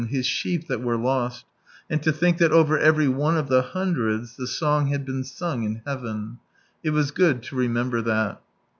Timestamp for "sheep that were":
0.25-0.97